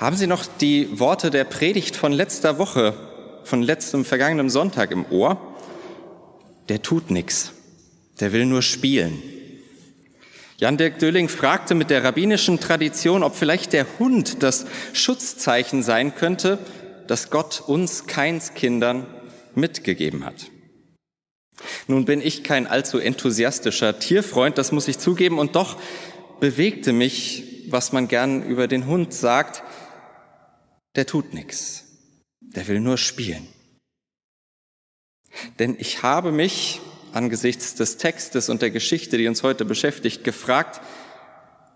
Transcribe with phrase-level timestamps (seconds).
[0.00, 2.94] Haben Sie noch die Worte der Predigt von letzter Woche,
[3.44, 5.38] von letztem vergangenen Sonntag im Ohr?
[6.70, 7.52] Der tut nichts,
[8.18, 9.22] der will nur spielen.
[10.56, 14.64] Jan-Dirk Dölling fragte mit der rabbinischen Tradition, ob vielleicht der Hund das
[14.94, 16.58] Schutzzeichen sein könnte,
[17.06, 19.06] das Gott uns Keinskindern
[19.54, 20.46] mitgegeben hat.
[21.88, 25.76] Nun bin ich kein allzu enthusiastischer Tierfreund, das muss ich zugeben, und doch
[26.40, 29.62] bewegte mich, was man gern über den Hund sagt,
[30.96, 31.84] der tut nichts.
[32.40, 33.46] Der will nur spielen.
[35.58, 36.80] Denn ich habe mich
[37.12, 40.80] angesichts des Textes und der Geschichte, die uns heute beschäftigt, gefragt,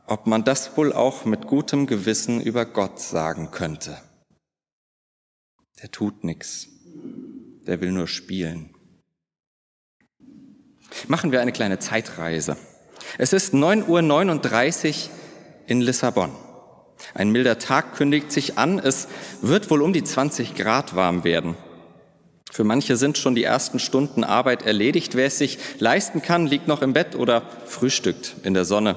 [0.07, 3.99] ob man das wohl auch mit gutem Gewissen über Gott sagen könnte.
[5.83, 6.69] Der tut nichts.
[7.67, 8.75] Der will nur spielen.
[11.09, 12.57] Machen wir eine kleine Zeitreise.
[13.19, 15.11] Es ist 9.39 Uhr
[15.67, 16.33] in Lissabon.
[17.15, 18.79] Ein milder Tag kündigt sich an.
[18.79, 19.09] Es
[19.43, 21.57] wird wohl um die 20 Grad warm werden.
[22.51, 25.17] Für manche sind schon die ersten Stunden Arbeit erledigt.
[25.17, 28.97] Wer es sich leisten kann, liegt noch im Bett oder frühstückt in der Sonne.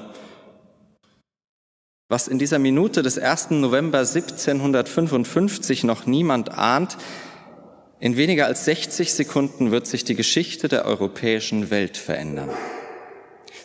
[2.08, 3.50] Was in dieser Minute des 1.
[3.50, 6.96] November 1755 noch niemand ahnt,
[8.00, 12.50] in weniger als 60 Sekunden wird sich die Geschichte der europäischen Welt verändern.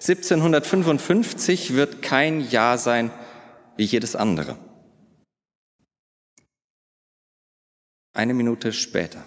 [0.02, 3.12] 1755 wird kein Jahr sein,
[3.78, 4.58] wie jedes andere.
[8.16, 9.26] Eine Minute später.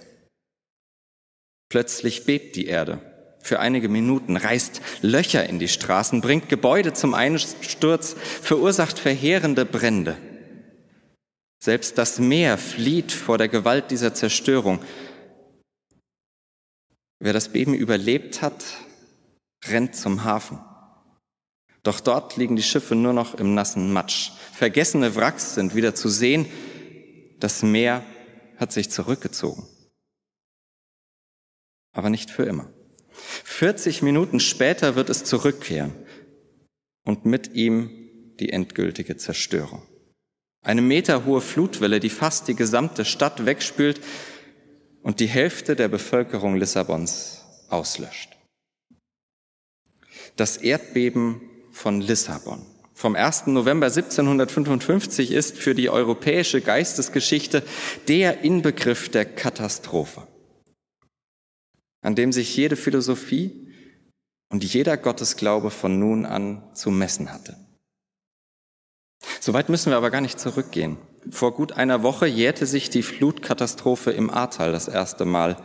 [1.68, 3.00] Plötzlich bebt die Erde.
[3.40, 10.16] Für einige Minuten reißt Löcher in die Straßen, bringt Gebäude zum Einsturz, verursacht verheerende Brände.
[11.62, 14.80] Selbst das Meer flieht vor der Gewalt dieser Zerstörung.
[17.18, 18.64] Wer das Beben überlebt hat,
[19.64, 20.60] rennt zum Hafen.
[21.86, 24.32] Doch dort liegen die Schiffe nur noch im nassen Matsch.
[24.52, 26.46] Vergessene Wracks sind wieder zu sehen.
[27.38, 28.02] Das Meer
[28.56, 29.68] hat sich zurückgezogen.
[31.92, 32.68] Aber nicht für immer.
[33.12, 35.92] 40 Minuten später wird es zurückkehren
[37.04, 39.82] und mit ihm die endgültige Zerstörung.
[40.62, 44.00] Eine meterhohe Flutwelle, die fast die gesamte Stadt wegspült
[45.02, 48.36] und die Hälfte der Bevölkerung Lissabons auslöscht.
[50.34, 52.64] Das Erdbeben von Lissabon
[52.96, 53.48] vom 1.
[53.48, 57.62] November 1755 ist für die europäische Geistesgeschichte
[58.08, 60.26] der Inbegriff der Katastrophe,
[62.00, 63.70] an dem sich jede Philosophie
[64.48, 67.58] und jeder Gottesglaube von nun an zu messen hatte.
[69.40, 70.96] Soweit müssen wir aber gar nicht zurückgehen.
[71.30, 75.58] Vor gut einer Woche jährte sich die Flutkatastrophe im Ahrtal das erste Mal.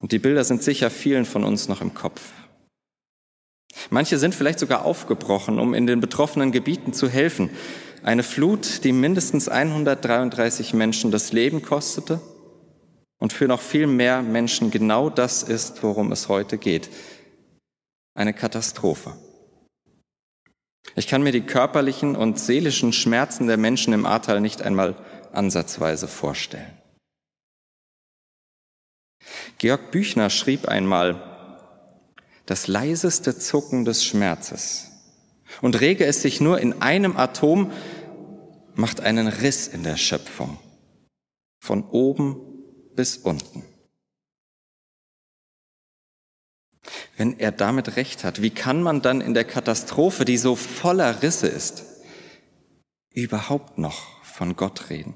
[0.00, 2.20] Und die Bilder sind sicher vielen von uns noch im Kopf.
[3.90, 7.50] Manche sind vielleicht sogar aufgebrochen, um in den betroffenen Gebieten zu helfen.
[8.02, 12.20] Eine Flut, die mindestens 133 Menschen das Leben kostete
[13.18, 16.90] und für noch viel mehr Menschen genau das ist, worum es heute geht.
[18.14, 19.14] Eine Katastrophe.
[20.96, 24.94] Ich kann mir die körperlichen und seelischen Schmerzen der Menschen im Ahrtal nicht einmal
[25.32, 26.78] ansatzweise vorstellen.
[29.58, 31.33] Georg Büchner schrieb einmal,
[32.46, 34.90] das leiseste Zucken des Schmerzes.
[35.60, 37.72] Und rege es sich nur in einem Atom,
[38.74, 40.58] macht einen Riss in der Schöpfung.
[41.60, 42.36] Von oben
[42.94, 43.64] bis unten.
[47.16, 51.22] Wenn er damit recht hat, wie kann man dann in der Katastrophe, die so voller
[51.22, 51.84] Risse ist,
[53.10, 55.14] überhaupt noch von Gott reden,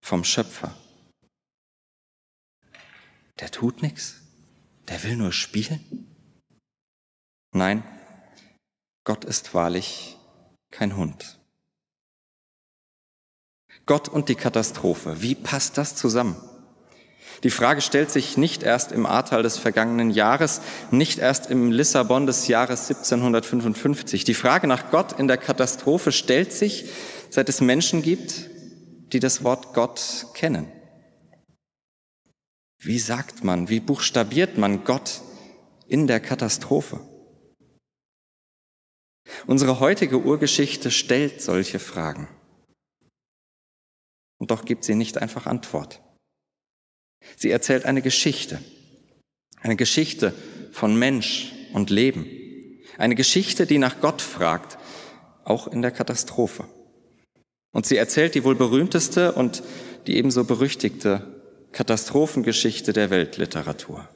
[0.00, 0.74] vom Schöpfer?
[3.38, 4.22] Der tut nichts,
[4.88, 6.08] der will nur spielen.
[7.52, 7.82] Nein,
[9.04, 10.16] Gott ist wahrlich
[10.70, 11.38] kein Hund.
[13.86, 16.36] Gott und die Katastrophe, wie passt das zusammen?
[17.42, 20.60] Die Frage stellt sich nicht erst im Ahrtal des vergangenen Jahres,
[20.90, 24.24] nicht erst im Lissabon des Jahres 1755.
[24.24, 26.90] Die Frage nach Gott in der Katastrophe stellt sich,
[27.30, 28.50] seit es Menschen gibt,
[29.12, 30.70] die das Wort Gott kennen.
[32.80, 35.22] Wie sagt man, wie buchstabiert man Gott
[35.86, 37.00] in der Katastrophe?
[39.46, 42.28] Unsere heutige Urgeschichte stellt solche Fragen.
[44.38, 46.00] Und doch gibt sie nicht einfach Antwort.
[47.36, 48.60] Sie erzählt eine Geschichte.
[49.60, 50.32] Eine Geschichte
[50.72, 52.26] von Mensch und Leben.
[52.96, 54.78] Eine Geschichte, die nach Gott fragt,
[55.44, 56.64] auch in der Katastrophe.
[57.72, 59.62] Und sie erzählt die wohl berühmteste und
[60.06, 61.42] die ebenso berüchtigte
[61.72, 64.08] Katastrophengeschichte der Weltliteratur.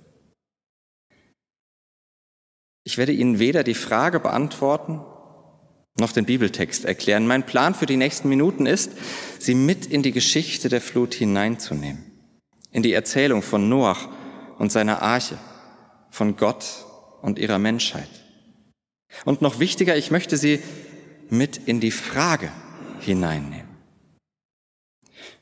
[2.84, 5.00] Ich werde Ihnen weder die Frage beantworten,
[5.99, 7.26] noch den Bibeltext erklären.
[7.26, 8.93] Mein Plan für die nächsten Minuten ist,
[9.38, 12.05] Sie mit in die Geschichte der Flut hineinzunehmen,
[12.73, 14.08] in die Erzählung von Noach
[14.58, 15.38] und seiner Arche,
[16.11, 16.87] von Gott
[17.20, 18.08] und ihrer Menschheit.
[19.25, 20.61] Und noch wichtiger, ich möchte Sie
[21.29, 22.50] mit in die Frage
[23.00, 23.70] hineinnehmen.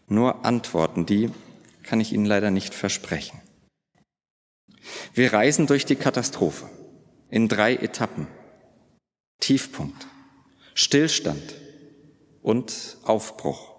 [0.09, 1.31] Nur Antworten, die
[1.85, 3.41] kann ich Ihnen leider nicht versprechen.
[5.15, 6.69] Wir reisen durch die Katastrophe
[7.31, 8.27] in drei Etappen.
[9.41, 10.07] Tiefpunkt,
[10.75, 11.55] Stillstand
[12.43, 13.71] und Aufbruch.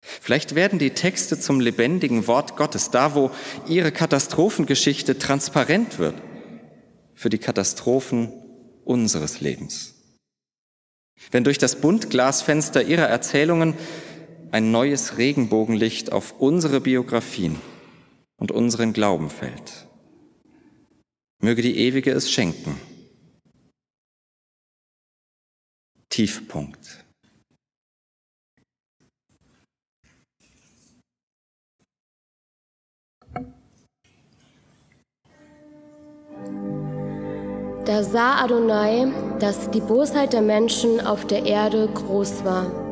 [0.00, 3.30] Vielleicht werden die Texte zum lebendigen Wort Gottes, da wo
[3.66, 6.14] ihre Katastrophengeschichte transparent wird
[7.14, 8.32] für die Katastrophen
[8.84, 9.94] unseres Lebens.
[11.30, 13.74] Wenn durch das Buntglasfenster ihrer Erzählungen
[14.50, 17.58] ein neues Regenbogenlicht auf unsere Biografien
[18.36, 19.86] und unseren Glauben fällt.
[21.44, 22.80] Möge die Ewige es schenken.
[26.08, 27.04] Tiefpunkt.
[37.84, 42.84] Da sah Adonai, dass die Bosheit der Menschen auf der Erde groß war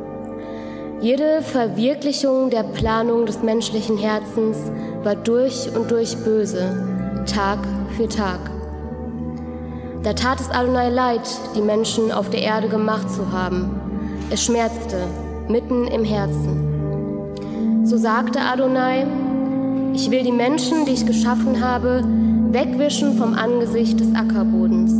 [1.03, 4.57] jede Verwirklichung der Planung des menschlichen Herzens
[5.03, 7.59] war durch und durch böse, Tag
[7.93, 8.41] für Tag.
[10.03, 13.71] Da tat es Adonai leid, die Menschen auf der Erde gemacht zu haben.
[14.31, 15.07] Es schmerzte
[15.49, 17.85] mitten im Herzen.
[17.85, 19.07] So sagte Adonai,
[19.95, 22.03] ich will die Menschen, die ich geschaffen habe,
[22.51, 24.93] wegwischen vom Angesicht des Ackerbodens,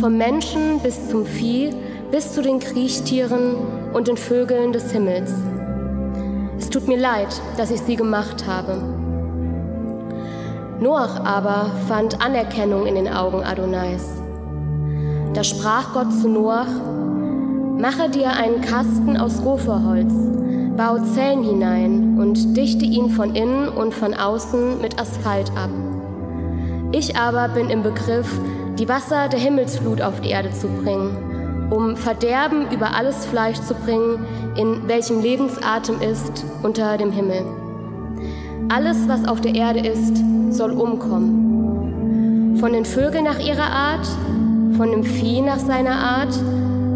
[0.00, 1.70] vom Menschen bis zum Vieh,
[2.10, 3.56] bis zu den Kriechtieren
[3.92, 5.32] und den Vögeln des Himmels.
[6.58, 8.95] Es tut mir leid, dass ich sie gemacht habe.
[10.80, 14.20] Noach aber fand Anerkennung in den Augen Adonais.
[15.34, 16.68] Da sprach Gott zu Noach,
[17.78, 20.12] Mache dir einen Kasten aus Gopherholz,
[20.76, 25.70] bau Zellen hinein und dichte ihn von innen und von außen mit Asphalt ab.
[26.92, 28.40] Ich aber bin im Begriff,
[28.78, 31.36] die Wasser der Himmelsflut auf die Erde zu bringen
[31.70, 34.24] um Verderben über alles Fleisch zu bringen,
[34.56, 37.65] in welchem Lebensatem ist unter dem Himmel.
[38.68, 42.56] Alles, was auf der Erde ist, soll umkommen.
[42.58, 44.06] Von den Vögeln nach ihrer Art,
[44.76, 46.34] von dem Vieh nach seiner Art,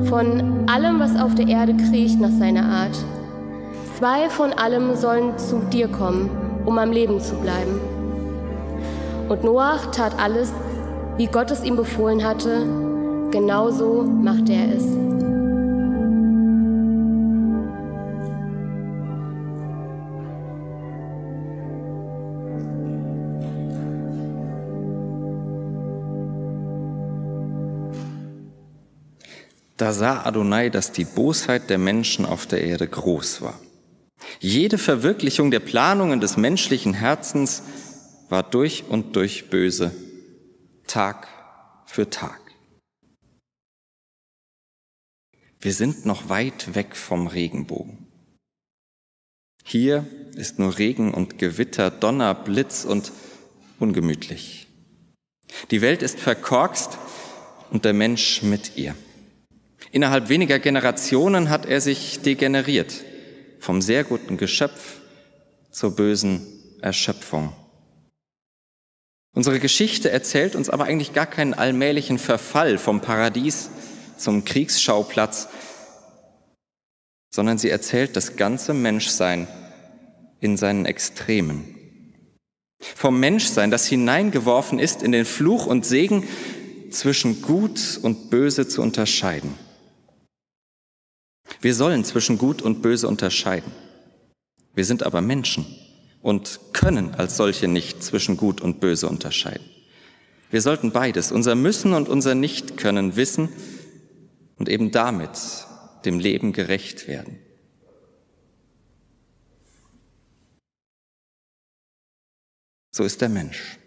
[0.07, 2.97] von allem, was auf der Erde kriecht, nach seiner Art.
[3.99, 6.31] Zwei von allem sollen zu dir kommen,
[6.65, 7.81] um am Leben zu bleiben.
[9.29, 10.53] Und Noach tat alles,
[11.17, 12.67] wie Gott es ihm befohlen hatte,
[13.31, 15.10] Genauso macht er es.
[29.81, 33.59] Da sah Adonai, dass die Bosheit der Menschen auf der Erde groß war.
[34.39, 37.63] Jede Verwirklichung der Planungen des menschlichen Herzens
[38.29, 39.95] war durch und durch böse,
[40.87, 41.29] Tag
[41.87, 42.39] für Tag.
[45.63, 48.07] Wir sind noch weit weg vom Regenbogen.
[49.65, 53.13] Hier ist nur Regen und Gewitter, Donner, Blitz und
[53.79, 54.67] ungemütlich.
[55.71, 56.99] Die Welt ist verkorkst
[57.71, 58.95] und der Mensch mit ihr.
[59.93, 63.05] Innerhalb weniger Generationen hat er sich degeneriert,
[63.59, 65.01] vom sehr guten Geschöpf
[65.73, 66.47] zur bösen
[66.81, 67.53] Erschöpfung.
[69.35, 73.71] Unsere Geschichte erzählt uns aber eigentlich gar keinen allmählichen Verfall vom Paradies
[74.17, 75.49] zum Kriegsschauplatz,
[77.31, 79.49] sondern sie erzählt das ganze Menschsein
[80.41, 81.77] in seinen Extremen.
[82.79, 86.25] Vom Menschsein, das hineingeworfen ist in den Fluch und Segen,
[86.91, 89.55] zwischen Gut und Böse zu unterscheiden.
[91.61, 93.71] Wir sollen zwischen Gut und Böse unterscheiden.
[94.75, 95.67] Wir sind aber Menschen
[96.23, 99.65] und können als solche nicht zwischen Gut und Böse unterscheiden.
[100.51, 103.51] Wir sollten beides, unser Müssen und unser Nicht-Können wissen
[104.57, 105.31] und eben damit
[106.05, 107.39] dem Leben gerecht werden.
[112.91, 113.79] So ist der Mensch.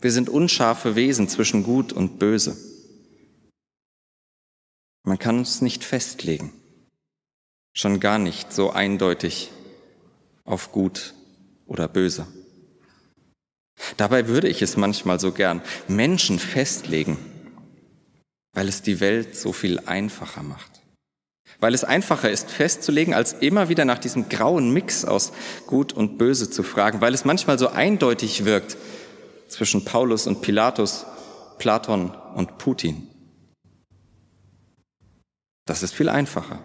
[0.00, 2.56] Wir sind unscharfe Wesen zwischen Gut und Böse.
[5.06, 6.52] Man kann uns nicht festlegen.
[7.72, 9.52] schon gar nicht so eindeutig
[10.44, 11.14] auf gut
[11.66, 12.26] oder böse.
[13.98, 17.18] Dabei würde ich es manchmal so gern Menschen festlegen,
[18.52, 20.82] weil es die Welt so viel einfacher macht.
[21.60, 25.32] Weil es einfacher ist festzulegen, als immer wieder nach diesem grauen Mix aus
[25.66, 28.76] Gut und Böse zu fragen, weil es manchmal so eindeutig wirkt
[29.46, 31.06] zwischen Paulus und Pilatus,
[31.58, 33.08] Platon und Putin.
[35.66, 36.60] Das ist viel einfacher.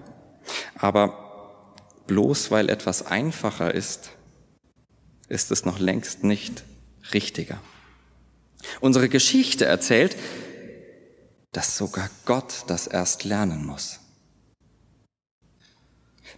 [0.76, 1.76] Aber
[2.08, 4.12] bloß weil etwas einfacher ist,
[5.28, 6.64] ist es noch längst nicht
[7.14, 7.60] richtiger.
[8.80, 10.16] Unsere Geschichte erzählt,
[11.52, 14.00] dass sogar Gott das erst lernen muss.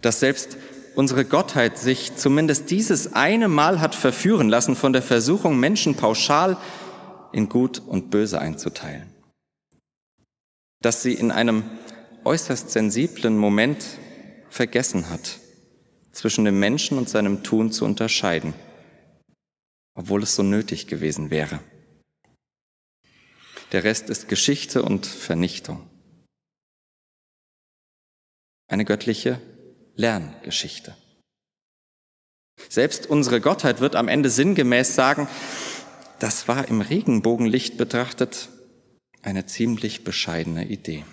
[0.00, 0.56] Dass selbst
[0.94, 6.56] unsere Gottheit sich zumindest dieses eine Mal hat verführen lassen von der Versuchung, Menschen pauschal
[7.32, 9.12] in Gut und Böse einzuteilen.
[10.80, 11.64] Dass sie in einem
[12.24, 13.84] äußerst sensiblen Moment
[14.50, 15.38] vergessen hat,
[16.12, 18.54] zwischen dem Menschen und seinem Tun zu unterscheiden,
[19.94, 21.60] obwohl es so nötig gewesen wäre.
[23.72, 25.88] Der Rest ist Geschichte und Vernichtung.
[28.68, 29.40] Eine göttliche
[29.96, 30.96] Lerngeschichte.
[32.68, 35.28] Selbst unsere Gottheit wird am Ende sinngemäß sagen,
[36.20, 38.48] das war im Regenbogenlicht betrachtet
[39.22, 41.04] eine ziemlich bescheidene Idee.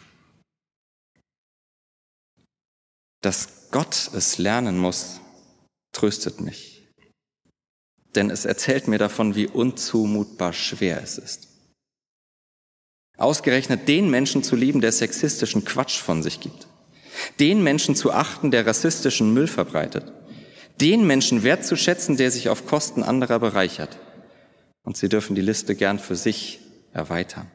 [3.21, 5.21] Dass Gott es lernen muss,
[5.93, 6.89] tröstet mich.
[8.15, 11.47] Denn es erzählt mir davon, wie unzumutbar schwer es ist.
[13.17, 16.67] Ausgerechnet den Menschen zu lieben, der sexistischen Quatsch von sich gibt.
[17.39, 20.11] Den Menschen zu achten, der rassistischen Müll verbreitet.
[20.79, 23.99] Den Menschen wertzuschätzen, der sich auf Kosten anderer bereichert.
[24.83, 26.59] Und Sie dürfen die Liste gern für sich
[26.91, 27.49] erweitern.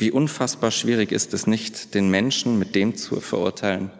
[0.00, 3.90] Wie unfassbar schwierig ist es nicht, den Menschen mit dem zu verurteilen,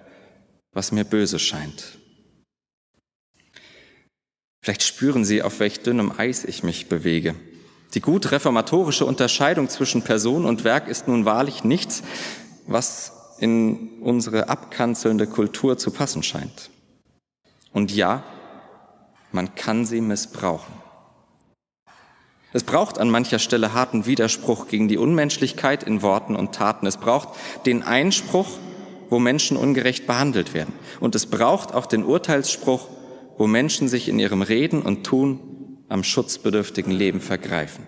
[0.73, 1.99] was mir böse scheint.
[4.63, 7.35] Vielleicht spüren Sie, auf welch dünnem Eis ich mich bewege.
[7.93, 12.03] Die gut reformatorische Unterscheidung zwischen Person und Werk ist nun wahrlich nichts,
[12.67, 16.71] was in unsere abkanzelnde Kultur zu passen scheint.
[17.75, 18.25] Und ja,
[19.33, 20.73] man kann sie missbrauchen.
[22.53, 26.87] Es braucht an mancher Stelle harten Widerspruch gegen die Unmenschlichkeit in Worten und Taten.
[26.87, 27.29] Es braucht
[27.65, 28.49] den Einspruch,
[29.09, 30.75] wo Menschen ungerecht behandelt werden.
[30.99, 32.89] Und es braucht auch den Urteilsspruch,
[33.39, 37.87] wo Menschen sich in ihrem Reden und Tun am schutzbedürftigen Leben vergreifen.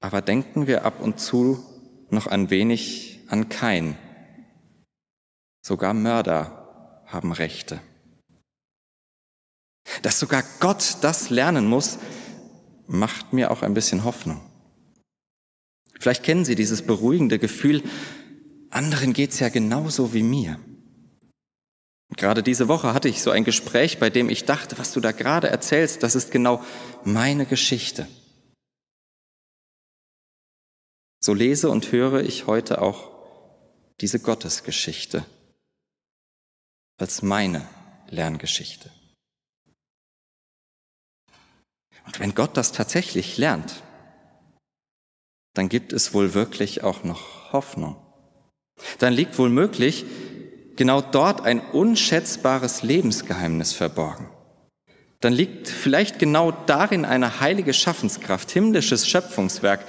[0.00, 1.64] Aber denken wir ab und zu
[2.10, 3.96] noch ein wenig an Kain.
[5.62, 7.80] Sogar Mörder haben Rechte.
[10.00, 11.98] Dass sogar Gott das lernen muss,
[12.86, 14.40] macht mir auch ein bisschen Hoffnung.
[16.00, 17.82] Vielleicht kennen Sie dieses beruhigende Gefühl,
[18.70, 20.58] anderen geht's ja genauso wie mir.
[22.16, 25.12] gerade diese Woche hatte ich so ein Gespräch, bei dem ich dachte, was du da
[25.12, 26.62] gerade erzählst, das ist genau
[27.04, 28.08] meine Geschichte.
[31.20, 33.10] So lese und höre ich heute auch
[34.00, 35.24] diese Gottesgeschichte
[36.98, 37.66] als meine
[38.08, 38.90] Lerngeschichte.
[42.06, 43.82] Und wenn Gott das tatsächlich lernt,
[45.54, 47.96] dann gibt es wohl wirklich auch noch Hoffnung.
[48.98, 50.04] Dann liegt wohl möglich
[50.76, 54.28] genau dort ein unschätzbares Lebensgeheimnis verborgen.
[55.20, 59.84] Dann liegt vielleicht genau darin eine heilige Schaffenskraft, himmlisches Schöpfungswerk,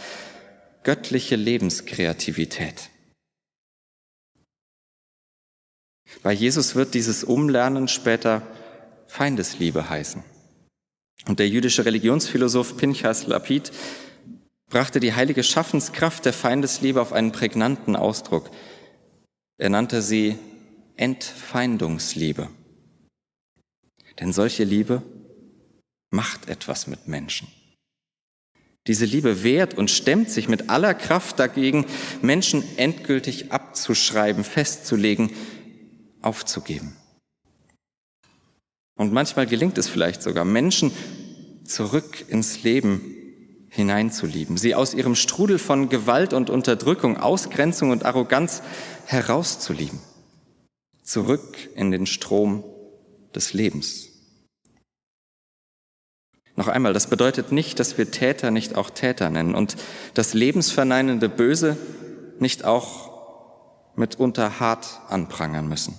[0.84, 2.90] göttliche Lebenskreativität.
[6.22, 8.44] Bei Jesus wird dieses Umlernen später
[9.08, 10.24] Feindesliebe heißen.
[11.26, 13.72] Und der jüdische Religionsphilosoph Pinchas Lapid
[14.70, 18.50] brachte die heilige Schaffenskraft der Feindesliebe auf einen prägnanten Ausdruck.
[19.58, 20.38] Er nannte sie
[20.98, 22.50] Entfeindungsliebe.
[24.20, 25.02] Denn solche Liebe
[26.10, 27.48] macht etwas mit Menschen.
[28.88, 31.86] Diese Liebe wehrt und stemmt sich mit aller Kraft dagegen,
[32.22, 35.32] Menschen endgültig abzuschreiben, festzulegen,
[36.22, 36.96] aufzugeben.
[38.96, 40.92] Und manchmal gelingt es vielleicht sogar, Menschen
[41.66, 43.02] zurück ins Leben
[43.70, 48.62] hineinzulieben, sie aus ihrem Strudel von Gewalt und Unterdrückung, Ausgrenzung und Arroganz
[49.06, 50.00] herauszulieben,
[51.02, 52.64] zurück in den Strom
[53.34, 54.10] des Lebens.
[56.56, 59.76] Noch einmal, das bedeutet nicht, dass wir Täter nicht auch Täter nennen und
[60.14, 61.78] das lebensverneinende Böse
[62.40, 63.12] nicht auch
[63.96, 65.96] mitunter hart anprangern müssen.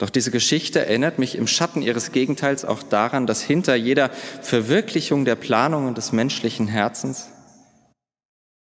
[0.00, 5.26] Doch diese Geschichte erinnert mich im Schatten ihres Gegenteils auch daran, dass hinter jeder Verwirklichung
[5.26, 7.28] der Planungen des menschlichen Herzens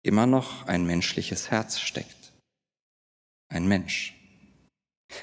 [0.02, 2.32] immer noch ein menschliches Herz steckt.
[3.50, 4.14] Ein Mensch.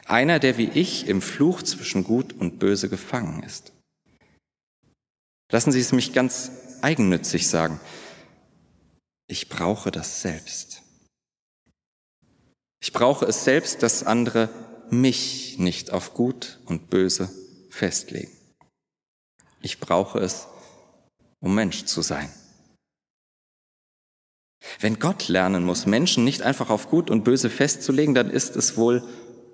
[0.05, 3.73] Einer, der wie ich im Fluch zwischen Gut und Böse gefangen ist.
[5.51, 6.51] Lassen Sie es mich ganz
[6.83, 7.79] eigennützig sagen.
[9.27, 10.83] Ich brauche das selbst.
[12.79, 14.49] Ich brauche es selbst, dass andere
[14.91, 17.29] mich nicht auf Gut und Böse
[17.69, 18.31] festlegen.
[19.61, 20.47] Ich brauche es,
[21.39, 22.31] um Mensch zu sein.
[24.79, 28.77] Wenn Gott lernen muss, Menschen nicht einfach auf Gut und Böse festzulegen, dann ist es
[28.77, 29.03] wohl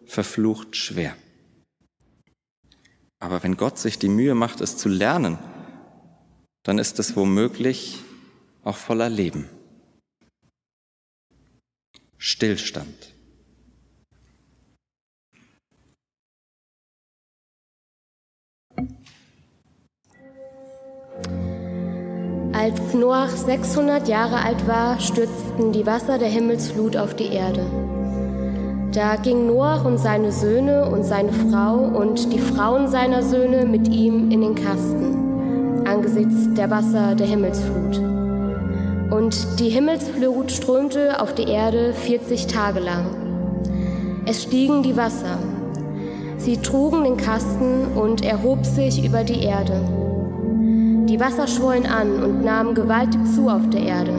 [0.05, 1.15] verflucht schwer.
[3.19, 5.37] Aber wenn Gott sich die Mühe macht, es zu lernen,
[6.63, 7.99] dann ist es womöglich
[8.63, 9.47] auch voller Leben.
[12.17, 13.13] Stillstand.
[22.53, 27.65] Als Noach 600 Jahre alt war, stürzten die Wasser der Himmelsflut auf die Erde.
[28.91, 33.87] Da ging Noach und seine Söhne und seine Frau und die Frauen seiner Söhne mit
[33.87, 37.99] ihm in den Kasten, angesichts der Wasser der Himmelsflut.
[39.11, 43.05] Und die Himmelsflut strömte auf die Erde 40 Tage lang.
[44.25, 45.37] Es stiegen die Wasser.
[46.37, 50.00] Sie trugen den Kasten und erhob sich über die Erde.
[51.11, 54.13] Die Wasser schwollen an und nahmen gewaltig zu auf der Erde,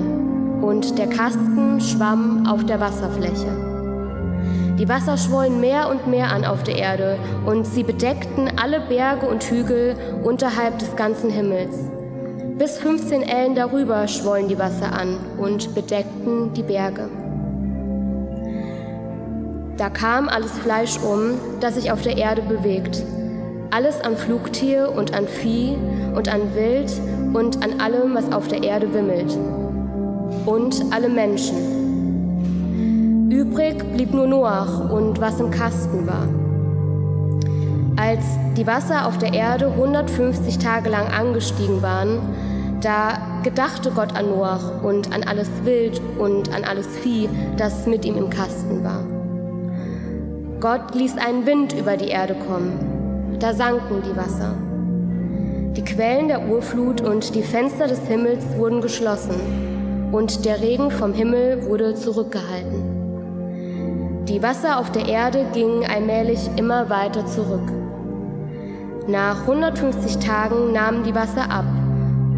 [0.60, 4.76] und der Kasten schwamm auf der Wasserfläche.
[4.78, 9.26] Die Wasser schwollen mehr und mehr an auf der Erde, und sie bedeckten alle Berge
[9.26, 11.74] und Hügel unterhalb des ganzen Himmels.
[12.58, 17.08] Bis 15 Ellen darüber schwollen die Wasser an und bedeckten die Berge.
[19.78, 23.02] Da kam alles Fleisch um, das sich auf der Erde bewegt,
[23.72, 25.78] alles an Flugtier und an Vieh
[26.14, 26.92] und an Wild
[27.32, 29.34] und an allem, was auf der Erde wimmelt.
[30.44, 31.56] Und alle Menschen.
[33.30, 36.28] Übrig blieb nur Noach und was im Kasten war.
[37.96, 38.24] Als
[38.58, 42.18] die Wasser auf der Erde 150 Tage lang angestiegen waren,
[42.82, 48.04] da gedachte Gott an Noach und an alles Wild und an alles Vieh, das mit
[48.04, 49.02] ihm im Kasten war.
[50.60, 52.91] Gott ließ einen Wind über die Erde kommen
[53.42, 54.54] da sanken die Wasser.
[55.76, 59.34] Die Quellen der Urflut und die Fenster des Himmels wurden geschlossen
[60.12, 64.24] und der Regen vom Himmel wurde zurückgehalten.
[64.28, 67.68] Die Wasser auf der Erde gingen allmählich immer weiter zurück.
[69.08, 71.64] Nach 150 Tagen nahmen die Wasser ab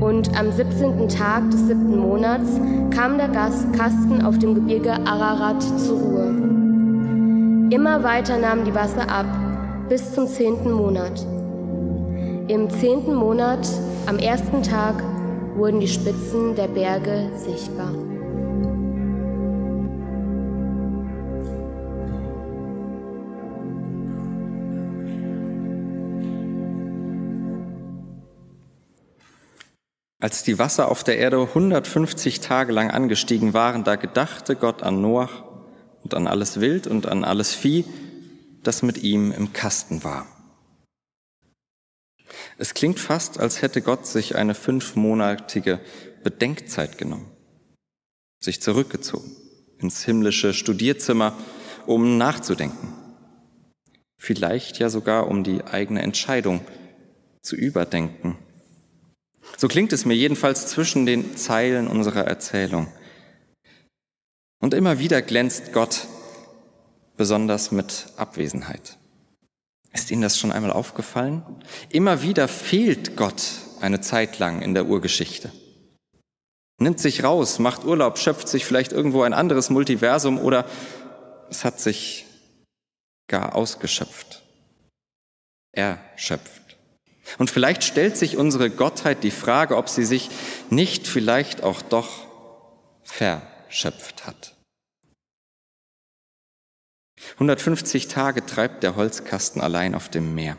[0.01, 1.11] und am 17.
[1.11, 2.59] Tag des siebten Monats
[2.97, 6.29] kam der Kasten auf dem Gebirge Ararat zur Ruhe.
[7.69, 9.27] Immer weiter nahmen die Wasser ab
[9.89, 11.27] bis zum zehnten Monat.
[12.49, 13.67] Im zehnten Monat,
[14.07, 15.03] am ersten Tag,
[15.57, 17.93] wurden die Spitzen der Berge sichtbar.
[30.19, 35.03] Als die Wasser auf der Erde 150 Tage lang angestiegen waren, da gedachte Gott an
[35.03, 35.43] Noach
[36.03, 37.85] und an alles Wild und an alles Vieh,
[38.67, 40.27] das mit ihm im Kasten war.
[42.59, 45.81] Es klingt fast, als hätte Gott sich eine fünfmonatige
[46.23, 47.31] Bedenkzeit genommen,
[48.43, 49.37] sich zurückgezogen
[49.79, 51.37] ins himmlische Studierzimmer,
[51.87, 52.95] um nachzudenken,
[54.19, 56.61] vielleicht ja sogar um die eigene Entscheidung
[57.43, 58.39] zu überdenken.
[59.59, 62.89] So klingt es mir jedenfalls zwischen den Zeilen unserer Erzählung.
[64.61, 66.09] Und immer wieder glänzt Gott
[67.17, 68.99] besonders mit Abwesenheit.
[69.93, 71.43] Ist Ihnen das schon einmal aufgefallen?
[71.89, 73.43] Immer wieder fehlt Gott
[73.81, 75.53] eine Zeit lang in der Urgeschichte.
[76.79, 80.67] Nimmt sich raus, macht Urlaub, schöpft sich vielleicht irgendwo ein anderes Multiversum oder
[81.49, 82.27] es hat sich
[83.29, 84.43] gar ausgeschöpft.
[85.73, 86.77] Er schöpft.
[87.39, 90.31] Und vielleicht stellt sich unsere Gottheit die Frage, ob sie sich
[90.71, 92.27] nicht vielleicht auch doch
[93.05, 94.54] verschöpft hat.
[97.35, 100.57] 150 Tage treibt der Holzkasten allein auf dem Meer.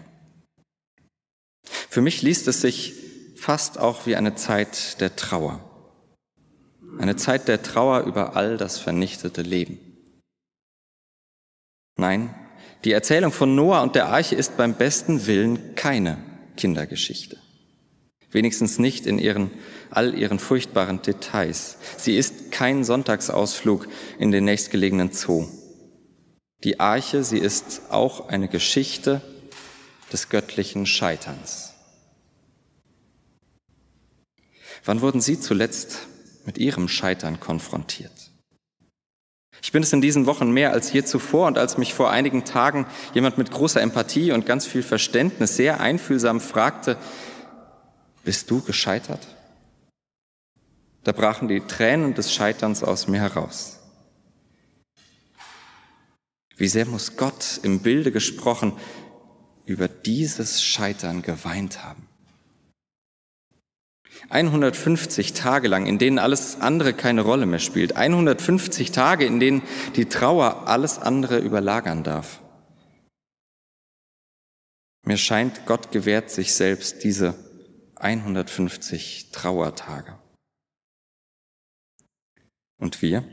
[1.89, 2.93] Für mich liest es sich
[3.35, 5.61] fast auch wie eine Zeit der Trauer.
[6.97, 9.79] Eine Zeit der Trauer über all das vernichtete Leben.
[11.97, 12.33] Nein,
[12.83, 16.17] die Erzählung von Noah und der Arche ist beim besten Willen keine
[16.57, 17.37] Kindergeschichte.
[18.31, 19.49] Wenigstens nicht in ihren,
[19.89, 21.77] all ihren furchtbaren Details.
[21.97, 23.87] Sie ist kein Sonntagsausflug
[24.19, 25.47] in den nächstgelegenen Zoo.
[26.65, 29.21] Die Arche, sie ist auch eine Geschichte
[30.11, 31.75] des göttlichen Scheiterns.
[34.83, 36.07] Wann wurden Sie zuletzt
[36.43, 38.31] mit ihrem Scheitern konfrontiert.
[39.61, 42.45] Ich bin es in diesen Wochen mehr als je zuvor und als mich vor einigen
[42.45, 46.97] Tagen jemand mit großer Empathie und ganz viel Verständnis sehr einfühlsam fragte,
[48.23, 49.27] bist du gescheitert?
[51.03, 53.84] Da brachen die Tränen des Scheiterns aus mir heraus.
[56.57, 58.73] Wie sehr muss Gott im Bilde gesprochen
[59.65, 62.07] über dieses Scheitern geweint haben.
[64.29, 67.95] 150 Tage lang, in denen alles andere keine Rolle mehr spielt.
[67.95, 69.61] 150 Tage, in denen
[69.95, 72.41] die Trauer alles andere überlagern darf.
[75.03, 77.35] Mir scheint, Gott gewährt sich selbst diese
[77.95, 80.17] 150 Trauertage.
[82.77, 83.23] Und wir?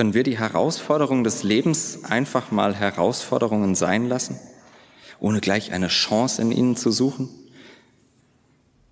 [0.00, 4.40] Können wir die Herausforderungen des Lebens einfach mal Herausforderungen sein lassen,
[5.18, 7.28] ohne gleich eine Chance in ihnen zu suchen?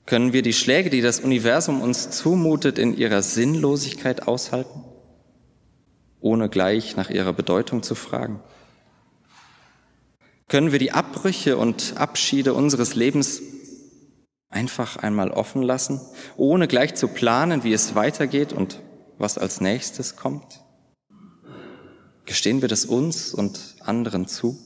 [0.05, 4.85] Können wir die Schläge, die das Universum uns zumutet, in ihrer Sinnlosigkeit aushalten,
[6.21, 8.43] ohne gleich nach ihrer Bedeutung zu fragen?
[10.47, 13.41] Können wir die Abbrüche und Abschiede unseres Lebens
[14.51, 16.03] einfach einmal offen lassen,
[16.37, 18.83] ohne gleich zu planen, wie es weitergeht und
[19.17, 20.68] was als nächstes kommt?
[22.29, 24.59] Gestehen wir das uns und anderen zu?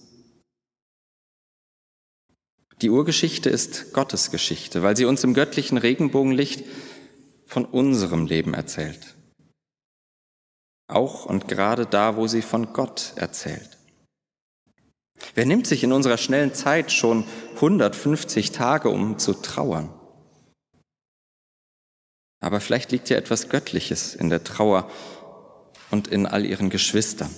[2.81, 6.65] Die Urgeschichte ist Gottes Geschichte, weil sie uns im göttlichen Regenbogenlicht
[7.47, 9.15] von unserem Leben erzählt.
[10.89, 13.79] Auch und gerade da, wo sie von Gott erzählt.
[15.37, 19.89] Wer nimmt sich in unserer schnellen Zeit schon 150 Tage, um zu trauern?
[22.41, 24.91] Aber vielleicht liegt ja etwas Göttliches in der Trauer
[25.93, 27.33] und in all ihren Geschwistern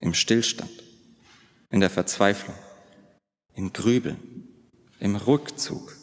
[0.00, 0.70] im Stillstand,
[1.70, 2.56] in der Verzweiflung,
[3.54, 4.48] im Grübeln,
[5.00, 5.96] im Rückzug.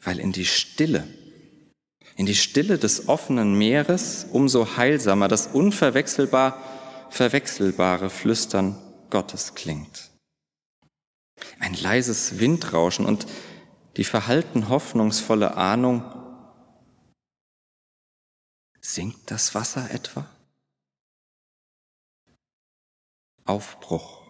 [0.00, 1.06] Weil in die Stille,
[2.16, 6.62] in die Stille des offenen Meeres umso heilsamer das unverwechselbar
[7.12, 8.76] verwechselbare Flüstern
[9.10, 10.10] Gottes klingt.
[11.58, 13.26] Ein leises Windrauschen und
[13.96, 16.02] die verhalten hoffnungsvolle Ahnung,
[18.80, 20.28] sinkt das Wasser etwa?
[23.44, 24.22] Aufbruch.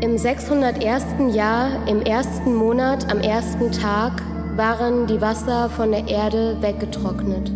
[0.00, 1.34] Im 601.
[1.34, 4.22] Jahr, im ersten Monat, am ersten Tag,
[4.56, 7.50] waren die Wasser von der Erde weggetrocknet.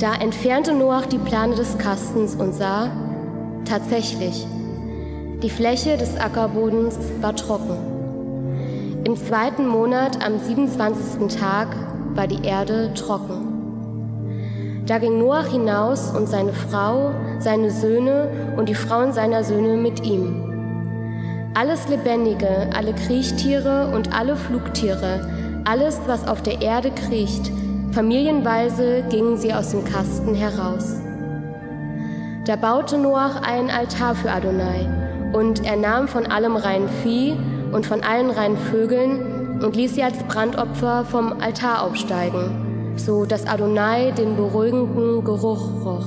[0.00, 2.90] Da entfernte Noach die Plane des Kastens und sah,
[3.64, 4.46] tatsächlich,
[5.42, 7.93] die Fläche des Ackerbodens war trocken.
[9.04, 11.38] Im zweiten Monat, am 27.
[11.38, 11.68] Tag,
[12.14, 14.82] war die Erde trocken.
[14.86, 20.06] Da ging Noach hinaus und seine Frau, seine Söhne und die Frauen seiner Söhne mit
[20.06, 21.52] ihm.
[21.52, 25.28] Alles Lebendige, alle Kriechtiere und alle Flugtiere,
[25.66, 27.52] alles, was auf der Erde kriecht,
[27.92, 30.96] familienweise gingen sie aus dem Kasten heraus.
[32.46, 34.88] Da baute Noach einen Altar für Adonai
[35.34, 37.36] und er nahm von allem reinen Vieh
[37.74, 43.46] und von allen reinen Vögeln und ließ sie als Brandopfer vom Altar aufsteigen, so dass
[43.46, 46.06] Adonai den beruhigenden Geruch roch.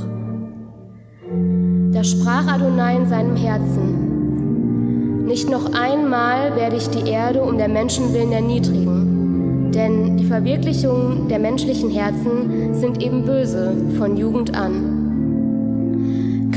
[1.91, 7.67] Da sprach Adonai in seinem Herzen, nicht noch einmal werde ich die Erde um der
[7.67, 15.06] Menschen willen erniedrigen, denn die Verwirklichungen der menschlichen Herzen sind eben böse von Jugend an.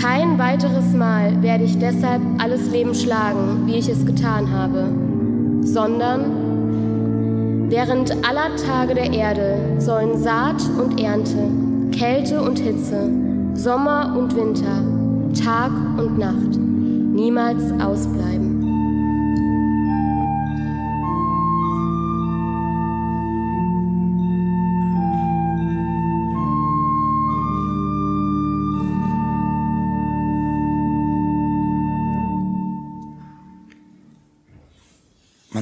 [0.01, 4.87] Kein weiteres Mal werde ich deshalb alles Leben schlagen, wie ich es getan habe,
[5.61, 11.51] sondern während aller Tage der Erde sollen Saat und Ernte,
[11.93, 13.11] Kälte und Hitze,
[13.53, 14.83] Sommer und Winter,
[15.45, 18.50] Tag und Nacht niemals ausbleiben.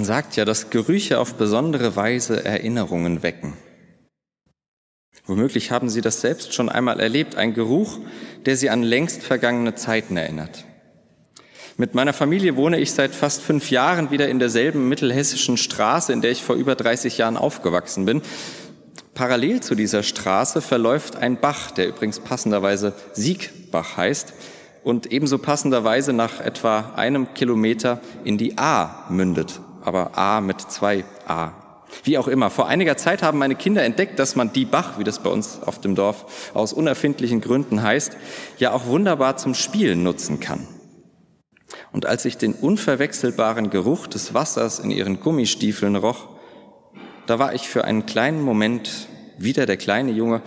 [0.09, 3.53] Sagt ja, dass Gerüche auf besondere Weise Erinnerungen wecken.
[5.27, 7.99] Womöglich haben Sie das selbst schon einmal erlebt, ein Geruch,
[8.47, 10.65] der Sie an längst vergangene Zeiten erinnert.
[11.77, 16.23] Mit meiner Familie wohne ich seit fast fünf Jahren wieder in derselben mittelhessischen Straße, in
[16.23, 18.23] der ich vor über 30 Jahren aufgewachsen bin.
[19.13, 24.33] Parallel zu dieser Straße verläuft ein Bach, der übrigens passenderweise Siegbach heißt
[24.85, 31.05] und ebenso passenderweise nach etwa einem Kilometer in die A mündet aber A mit zwei
[31.27, 31.53] A.
[32.05, 35.05] Wie auch immer, vor einiger Zeit haben meine Kinder entdeckt, dass man die Bach, wie
[35.05, 38.17] das bei uns auf dem Dorf aus unerfindlichen Gründen heißt,
[38.59, 40.69] ja auch wunderbar zum Spielen nutzen kann.
[41.91, 46.29] Und als ich den unverwechselbaren Geruch des Wassers in ihren Gummistiefeln roch,
[47.27, 50.43] da war ich für einen kleinen Moment wieder der kleine Junge,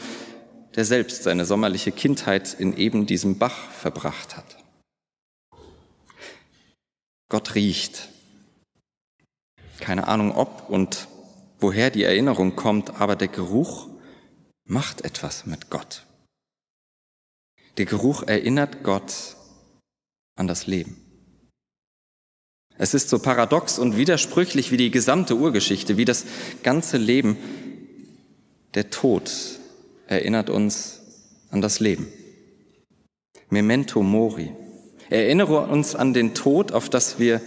[0.75, 4.57] der selbst seine sommerliche Kindheit in eben diesem Bach verbracht hat.
[7.29, 8.10] Gott riecht.
[9.81, 11.09] Keine Ahnung ob und
[11.59, 13.89] woher die Erinnerung kommt, aber der Geruch
[14.63, 16.05] macht etwas mit Gott.
[17.77, 19.35] Der Geruch erinnert Gott
[20.35, 20.97] an das Leben.
[22.77, 26.25] Es ist so paradox und widersprüchlich wie die gesamte Urgeschichte, wie das
[26.63, 27.37] ganze Leben.
[28.73, 29.31] Der Tod
[30.07, 31.01] erinnert uns
[31.49, 32.07] an das Leben.
[33.49, 34.51] Memento mori.
[35.09, 37.41] Erinnere uns an den Tod, auf das wir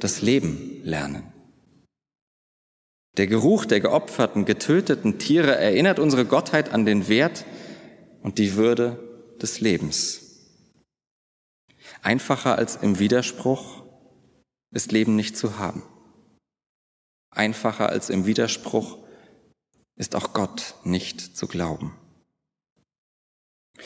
[0.00, 1.31] das Leben lernen.
[3.18, 7.44] Der Geruch der geopferten, getöteten Tiere erinnert unsere Gottheit an den Wert
[8.22, 8.98] und die Würde
[9.40, 10.22] des Lebens.
[12.00, 13.84] Einfacher als im Widerspruch
[14.72, 15.82] ist Leben nicht zu haben.
[17.30, 18.98] Einfacher als im Widerspruch
[19.96, 21.96] ist auch Gott nicht zu glauben.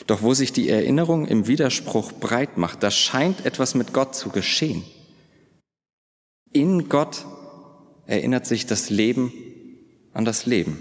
[0.05, 4.29] Doch wo sich die Erinnerung im Widerspruch breit macht, da scheint etwas mit Gott zu
[4.29, 4.83] geschehen.
[6.53, 7.25] In Gott
[8.07, 9.31] erinnert sich das Leben
[10.13, 10.79] an das Leben.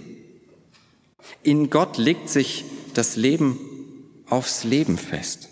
[1.42, 3.58] In Gott legt sich das Leben
[4.28, 5.48] aufs Leben fest.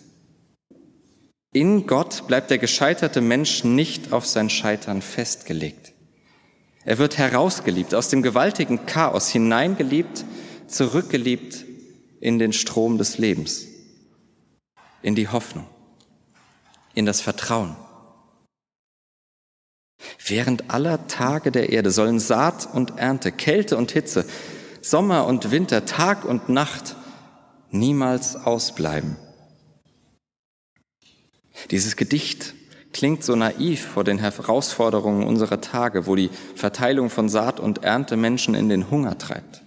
[1.53, 5.93] In Gott bleibt der gescheiterte Mensch nicht auf sein Scheitern festgelegt.
[6.85, 10.25] Er wird herausgeliebt, aus dem gewaltigen Chaos hineingeliebt,
[10.67, 11.65] zurückgeliebt
[12.21, 13.67] in den Strom des Lebens,
[15.03, 15.67] in die Hoffnung,
[16.95, 17.77] in das Vertrauen.
[20.27, 24.25] Während aller Tage der Erde sollen Saat und Ernte, Kälte und Hitze,
[24.81, 26.97] Sommer und Winter, Tag und Nacht
[27.71, 29.17] niemals ausbleiben.
[31.71, 32.55] Dieses Gedicht
[32.93, 38.17] klingt so naiv vor den Herausforderungen unserer Tage, wo die Verteilung von Saat und Ernte
[38.17, 39.65] Menschen in den Hunger treibt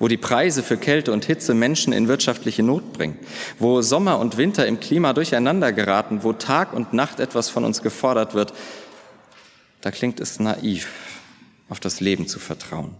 [0.00, 3.18] wo die Preise für Kälte und Hitze Menschen in wirtschaftliche Not bringen,
[3.58, 7.82] wo Sommer und Winter im Klima durcheinander geraten, wo Tag und Nacht etwas von uns
[7.82, 8.54] gefordert wird,
[9.80, 10.88] da klingt es naiv,
[11.68, 12.96] auf das Leben zu vertrauen.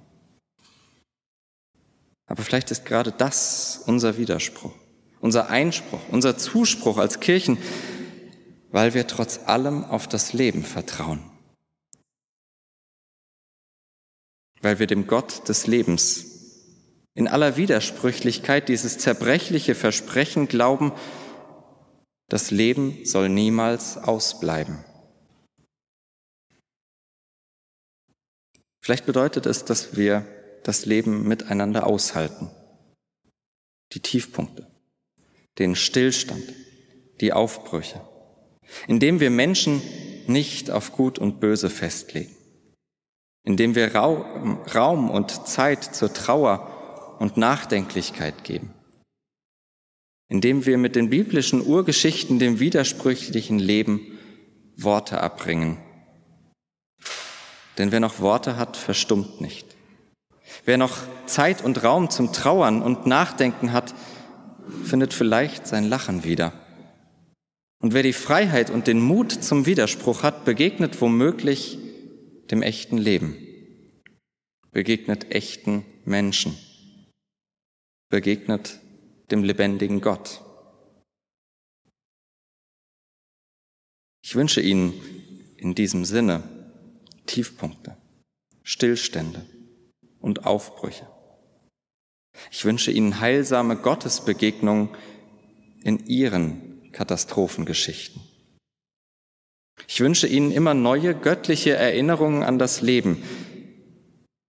[2.26, 4.72] Aber vielleicht ist gerade das unser Widerspruch,
[5.20, 7.58] unser Einspruch, unser Zuspruch als Kirchen,
[8.70, 11.22] weil wir trotz allem auf das Leben vertrauen.
[14.62, 16.26] Weil wir dem Gott des Lebens
[17.14, 20.92] in aller Widersprüchlichkeit dieses zerbrechliche Versprechen glauben,
[22.28, 24.84] das Leben soll niemals ausbleiben.
[28.80, 30.26] Vielleicht bedeutet es, dass wir
[30.62, 32.50] das Leben miteinander aushalten.
[33.92, 34.66] Die Tiefpunkte,
[35.58, 36.44] den Stillstand,
[37.20, 38.00] die Aufbrüche,
[38.86, 39.82] indem wir Menschen
[40.26, 42.34] nicht auf Gut und Böse festlegen,
[43.44, 48.72] indem wir Raum und Zeit zur Trauer und Nachdenklichkeit geben,
[50.28, 54.18] indem wir mit den biblischen Urgeschichten dem widersprüchlichen Leben
[54.76, 55.78] Worte abbringen.
[57.80, 59.66] Denn wer noch Worte hat, verstummt nicht.
[60.66, 63.94] Wer noch Zeit und Raum zum Trauern und Nachdenken hat,
[64.84, 66.52] findet vielleicht sein Lachen wieder.
[67.82, 71.78] Und wer die Freiheit und den Mut zum Widerspruch hat, begegnet womöglich
[72.50, 73.36] dem echten Leben,
[74.70, 76.56] begegnet echten Menschen
[78.10, 78.80] begegnet
[79.30, 80.42] dem lebendigen Gott.
[84.22, 84.92] Ich wünsche Ihnen
[85.56, 86.59] in diesem Sinne
[87.30, 87.96] Tiefpunkte,
[88.64, 89.46] Stillstände
[90.18, 91.06] und Aufbrüche.
[92.50, 94.88] Ich wünsche Ihnen heilsame Gottesbegegnungen
[95.84, 98.20] in Ihren Katastrophengeschichten.
[99.86, 103.22] Ich wünsche Ihnen immer neue göttliche Erinnerungen an das Leben,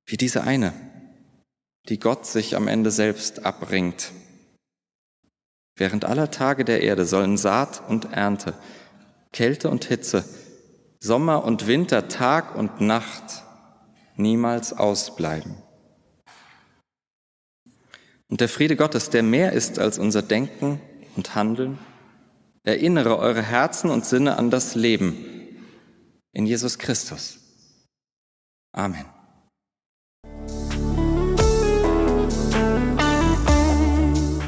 [0.08, 0.74] wie diese eine,
[1.88, 4.12] die Gott sich am Ende selbst abbringt.
[5.76, 8.56] Während aller Tage der Erde sollen Saat und Ernte,
[9.32, 10.26] Kälte und Hitze,
[11.04, 13.44] Sommer und Winter, Tag und Nacht
[14.18, 15.56] niemals ausbleiben.
[18.30, 20.80] Und der Friede Gottes, der mehr ist als unser Denken
[21.16, 21.80] und Handeln,
[22.64, 25.18] erinnere eure Herzen und Sinne an das Leben
[26.34, 27.40] in Jesus Christus.
[28.72, 29.06] Amen.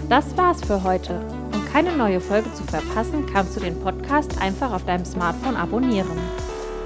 [0.07, 1.19] Das war's für heute.
[1.51, 6.11] Um keine neue Folge zu verpassen, kannst du den Podcast einfach auf deinem Smartphone abonnieren.